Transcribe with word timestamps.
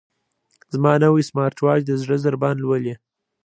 زما 0.73 0.91
نوی 1.03 1.23
سمارټ 1.29 1.57
واچ 1.61 1.81
د 1.85 1.91
زړه 2.01 2.15
ضربان 2.25 2.55
لولي. 2.63 2.93